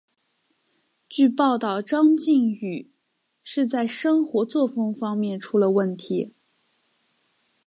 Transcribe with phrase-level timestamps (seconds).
[1.07, 2.89] 据报道张继禹
[3.43, 6.33] 是在生活作风方面出了问题。